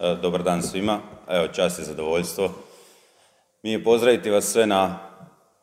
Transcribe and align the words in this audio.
E, 0.00 0.16
dobar 0.22 0.42
dan 0.42 0.62
svima. 0.62 1.00
Evo, 1.28 1.48
čast 1.48 1.78
i 1.78 1.84
zadovoljstvo. 1.84 2.50
Mi 3.62 3.72
je 3.72 3.84
pozdraviti 3.84 4.30
vas 4.30 4.44
sve 4.44 4.66
na 4.66 4.98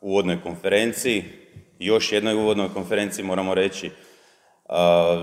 uvodnoj 0.00 0.42
konferenciji. 0.42 1.24
Još 1.78 2.12
jednoj 2.12 2.34
uvodnoj 2.34 2.68
konferenciji 2.74 3.24
moramo 3.24 3.54
reći. 3.54 3.86
E, 3.86 3.92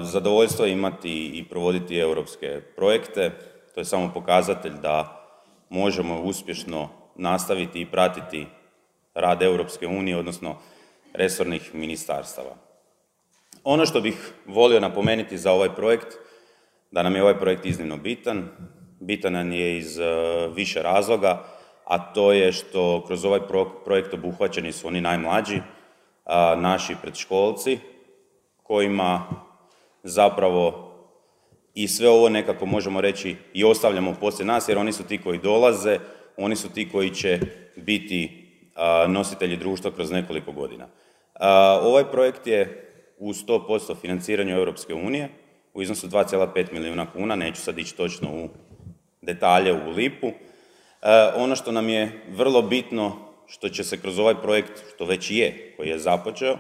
zadovoljstvo 0.02 0.66
imati 0.66 1.26
i 1.28 1.46
provoditi 1.50 1.98
europske 1.98 2.62
projekte. 2.76 3.32
To 3.74 3.82
je 3.82 3.86
samo 3.86 4.12
pokazatelj 4.14 4.74
da 4.82 5.26
možemo 5.70 6.22
uspješno 6.22 6.90
nastaviti 7.16 7.82
i 7.82 7.92
pratiti 7.92 8.48
rad 9.14 9.42
Europske 9.42 9.88
unije, 9.88 10.18
odnosno 10.18 10.58
resornih 11.14 11.76
ministarstava. 11.76 12.56
Ono 13.64 13.86
što 13.86 14.02
bih 14.02 14.34
volio 14.46 14.80
napomenuti 14.80 15.38
za 15.38 15.52
ovaj 15.52 15.76
projekt, 15.76 16.16
da 16.92 17.04
nam 17.04 17.16
je 17.16 17.22
ovaj 17.22 17.40
projekt 17.40 17.66
iznimno 17.66 17.98
bitan. 17.98 18.50
Bitan 19.04 19.34
nam 19.34 19.52
je 19.52 19.78
iz 19.78 20.00
e, 20.00 20.04
više 20.56 20.82
razloga, 20.82 21.44
a 21.86 22.14
to 22.14 22.32
je 22.32 22.52
što 22.52 23.04
kroz 23.08 23.26
ovaj 23.26 23.40
projekt 23.86 24.14
obuhvaćeni 24.14 24.72
su 24.72 24.88
oni 24.88 25.02
najmlađi, 25.02 25.62
naši 26.58 26.96
predškolci, 27.02 27.80
kojima 28.64 29.24
zapravo 30.04 30.92
i 31.74 31.88
sve 31.88 32.10
ovo 32.10 32.30
nekako 32.30 32.66
možemo 32.66 33.02
reći 33.02 33.36
i 33.54 33.64
ostavljamo 33.64 34.16
poslije 34.22 34.46
nas, 34.46 34.70
jer 34.70 34.78
oni 34.78 34.92
su 34.92 35.04
ti 35.04 35.22
koji 35.22 35.40
dolaze, 35.40 36.00
oni 36.38 36.56
su 36.56 36.70
ti 36.70 36.90
koji 36.90 37.10
će 37.10 37.40
biti 37.76 38.48
nositelji 39.08 39.58
društva 39.58 39.92
kroz 39.92 40.12
nekoliko 40.12 40.52
godina. 40.52 40.88
Ovaj 41.82 42.04
projekt 42.12 42.48
je 42.48 42.90
u 43.18 43.34
100% 43.34 43.96
financiranju 44.02 44.56
Europske 44.56 44.94
unije 44.94 45.30
u 45.74 45.82
iznosu 45.82 46.08
2,5 46.08 46.74
milijuna 46.74 47.12
kuna, 47.12 47.36
neću 47.36 47.62
sad 47.62 47.80
ići 47.80 47.98
točno 47.98 48.30
u 48.32 48.50
detalje, 49.24 49.74
u 49.74 49.90
lipu. 49.90 50.32
Ono 51.36 51.56
što 51.56 51.72
nam 51.72 51.90
je 51.90 52.22
vrlo 52.30 52.62
bitno, 52.62 53.18
što 53.48 53.70
će 53.70 53.84
se 53.84 54.02
kroz 54.02 54.20
ovaj 54.20 54.36
projekt, 54.36 54.84
što 54.96 55.06
već 55.06 55.32
je, 55.32 55.74
koji 55.78 55.90
je 55.90 56.00
započeo, 56.00 56.58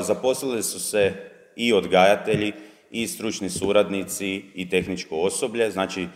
zaposlili 0.00 0.62
su 0.62 0.80
se 0.80 1.12
i 1.56 1.72
odgajatelji, 1.72 2.52
i 2.90 3.06
stručni 3.06 3.50
suradnici, 3.50 4.42
i 4.54 4.68
tehničko 4.68 5.16
osoblje, 5.16 5.70
znači 5.70 6.08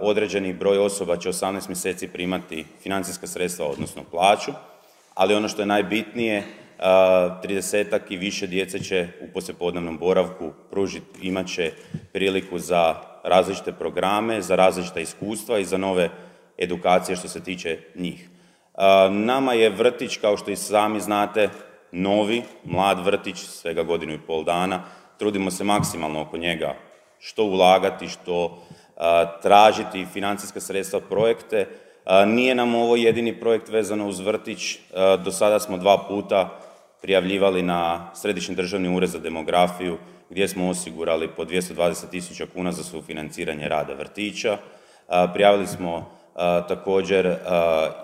određeni 0.00 0.52
broj 0.52 0.78
osoba 0.78 1.16
će 1.16 1.28
18 1.28 1.68
mjeseci 1.68 2.08
primati 2.08 2.64
financijska 2.82 3.26
sredstva, 3.26 3.66
odnosno 3.66 4.02
plaću, 4.10 4.52
ali 5.14 5.34
ono 5.34 5.48
što 5.48 5.62
je 5.62 5.66
najbitnije, 5.66 6.42
tridesetak 7.42 8.10
i 8.10 8.16
više 8.16 8.46
djece 8.46 8.78
će 8.78 9.08
u 9.20 9.32
poslijepodnevnom 9.32 9.98
boravku 9.98 10.52
pružiti, 10.70 11.26
imat 11.26 11.46
će 11.46 11.72
priliku 12.12 12.58
za 12.58 12.94
različite 13.24 13.72
programe, 13.72 14.42
za 14.42 14.56
različita 14.56 15.00
iskustva 15.00 15.58
i 15.58 15.64
za 15.64 15.78
nove 15.78 16.10
edukacije 16.58 17.16
što 17.16 17.28
se 17.28 17.44
tiče 17.44 17.78
njih. 17.94 18.28
Nama 19.10 19.52
je 19.52 19.70
vrtić, 19.70 20.16
kao 20.16 20.36
što 20.36 20.50
i 20.50 20.56
sami 20.56 21.00
znate, 21.00 21.48
novi, 21.92 22.42
mlad 22.64 23.04
vrtić, 23.04 23.36
svega 23.38 23.82
godinu 23.82 24.12
i 24.12 24.20
pol 24.26 24.44
dana. 24.44 24.82
Trudimo 25.18 25.50
se 25.50 25.64
maksimalno 25.64 26.20
oko 26.20 26.36
njega 26.36 26.74
što 27.18 27.44
ulagati, 27.44 28.08
što 28.08 28.62
tražiti 29.42 30.06
financijska 30.12 30.60
sredstva 30.60 31.00
projekte. 31.00 31.68
Nije 32.26 32.54
nam 32.54 32.74
ovo 32.74 32.96
jedini 32.96 33.40
projekt 33.40 33.68
vezano 33.68 34.08
uz 34.08 34.20
vrtić. 34.20 34.78
Do 35.24 35.32
sada 35.32 35.60
smo 35.60 35.76
dva 35.76 35.98
puta 36.08 36.60
prijavljivali 37.04 37.62
na 37.62 38.10
Središnji 38.14 38.54
državni 38.54 38.96
ured 38.96 39.10
za 39.10 39.18
demografiju 39.18 39.98
gdje 40.30 40.48
smo 40.48 40.68
osigurali 40.68 41.28
po 41.36 41.44
220 41.44 42.10
tisuća 42.10 42.46
kuna 42.54 42.72
za 42.72 42.82
sufinanciranje 42.82 43.68
rada 43.68 43.94
vrtića. 43.94 44.58
Prijavili 45.34 45.66
smo 45.66 46.10
također 46.68 47.36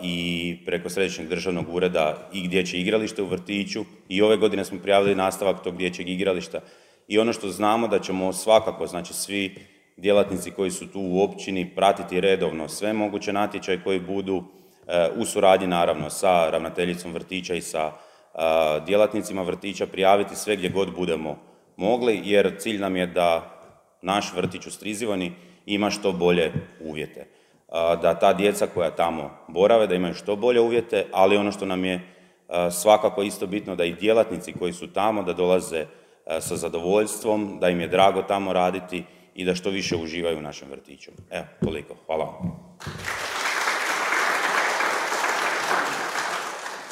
i 0.02 0.56
preko 0.66 0.88
Središnjeg 0.90 1.28
državnog 1.28 1.74
ureda 1.74 2.28
i 2.32 2.48
dječje 2.48 2.80
igralište 2.80 3.22
u 3.22 3.26
vrtiću 3.26 3.84
i 4.08 4.22
ove 4.22 4.36
godine 4.36 4.64
smo 4.64 4.78
prijavili 4.78 5.14
nastavak 5.14 5.62
tog 5.64 5.76
dječjeg 5.76 6.08
igrališta 6.08 6.60
i 7.08 7.18
ono 7.18 7.32
što 7.32 7.48
znamo 7.48 7.88
da 7.88 7.98
ćemo 7.98 8.32
svakako, 8.32 8.86
znači 8.86 9.14
svi 9.14 9.54
djelatnici 9.96 10.50
koji 10.50 10.70
su 10.70 10.92
tu 10.92 11.00
u 11.00 11.22
općini 11.22 11.74
pratiti 11.74 12.20
redovno 12.20 12.68
sve 12.68 12.92
moguće 12.92 13.32
natječaje 13.32 13.80
koji 13.84 14.00
budu 14.00 14.44
e, 14.86 15.08
u 15.16 15.24
suradnji 15.24 15.66
naravno 15.66 16.10
sa 16.10 16.50
ravnateljicom 16.50 17.12
vrtića 17.12 17.54
i 17.54 17.60
sa 17.60 17.92
djelatnicima 18.86 19.42
vrtića 19.42 19.86
prijaviti 19.86 20.36
sve 20.36 20.56
gdje 20.56 20.68
god 20.68 20.94
budemo 20.96 21.38
mogli 21.76 22.20
jer 22.24 22.56
cilj 22.58 22.80
nam 22.80 22.96
je 22.96 23.06
da 23.06 23.60
naš 24.02 24.32
vrtić 24.36 24.66
u 24.66 24.70
Strizivani 24.70 25.32
ima 25.66 25.90
što 25.90 26.12
bolje 26.12 26.52
uvjete. 26.80 27.26
Da 28.02 28.18
ta 28.20 28.32
djeca 28.32 28.66
koja 28.66 28.90
tamo 28.90 29.30
borave, 29.48 29.86
da 29.86 29.94
imaju 29.94 30.14
što 30.14 30.36
bolje 30.36 30.60
uvjete, 30.60 31.06
ali 31.12 31.36
ono 31.36 31.52
što 31.52 31.66
nam 31.66 31.84
je 31.84 32.00
svakako 32.70 33.22
isto 33.22 33.46
bitno 33.46 33.76
da 33.76 33.84
i 33.84 33.94
djelatnici 33.94 34.52
koji 34.52 34.72
su 34.72 34.92
tamo 34.92 35.22
da 35.22 35.32
dolaze 35.32 35.86
sa 36.40 36.56
zadovoljstvom, 36.56 37.58
da 37.60 37.68
im 37.68 37.80
je 37.80 37.88
drago 37.88 38.22
tamo 38.22 38.52
raditi 38.52 39.04
i 39.34 39.44
da 39.44 39.54
što 39.54 39.70
više 39.70 39.96
uživaju 39.96 40.38
u 40.38 40.42
našem 40.42 40.68
vrtiću. 40.70 41.10
Evo, 41.30 41.44
toliko. 41.64 41.94
Hvala 42.06 42.24
vam. 42.24 42.69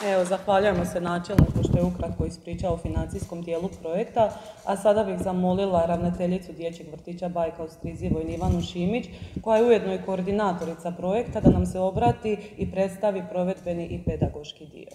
Evo, 0.06 0.24
zahvaljujemo 0.24 0.84
se 0.84 1.00
načelniku 1.00 1.62
što 1.62 1.78
je 1.78 1.84
ukratko 1.84 2.24
ispričao 2.24 2.74
o 2.74 2.76
financijskom 2.76 3.42
dijelu 3.42 3.68
projekta, 3.82 4.30
a 4.64 4.76
sada 4.76 5.04
bih 5.04 5.18
zamolila 5.18 5.86
ravnateljicu 5.86 6.52
Dječjeg 6.52 6.88
vrtića 6.92 7.28
Bajka 7.28 7.64
u 7.64 7.68
Strizivoj 7.68 8.22
Ivanu 8.22 8.62
Šimić, 8.62 9.06
koja 9.42 9.56
je 9.58 9.64
ujedno 9.64 9.94
i 9.94 10.02
koordinatorica 10.06 10.90
projekta, 10.90 11.40
da 11.40 11.50
nam 11.50 11.66
se 11.66 11.78
obrati 11.78 12.36
i 12.56 12.70
predstavi 12.70 13.24
provedbeni 13.30 13.86
i 13.86 14.02
pedagoški 14.04 14.66
dio. 14.66 14.88